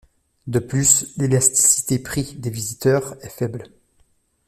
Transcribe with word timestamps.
De 0.47 0.57
plus, 0.57 1.15
l'élasticité-prix 1.17 2.33
des 2.33 2.49
visiteurs 2.49 3.13
est 3.23 3.29
faible. 3.29 3.67